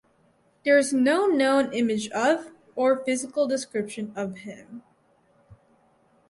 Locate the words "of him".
4.15-4.81